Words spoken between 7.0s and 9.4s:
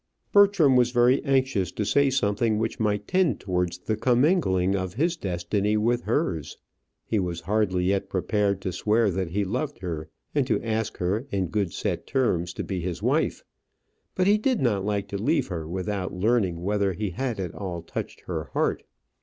He was hardly yet prepared to swear that